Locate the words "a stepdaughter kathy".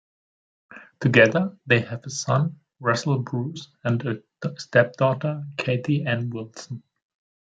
4.07-6.07